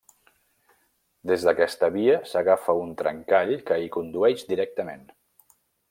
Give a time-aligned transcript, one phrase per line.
[1.31, 5.07] Des d'aquesta via s'agafa un trencall que hi condueix directament.